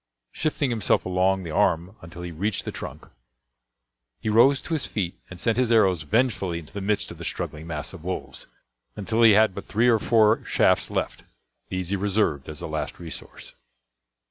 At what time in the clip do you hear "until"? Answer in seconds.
2.01-2.23, 8.95-9.21